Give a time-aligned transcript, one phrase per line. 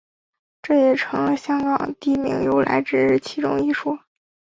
[0.63, 3.99] 这也成了香港地名由来之其中一说。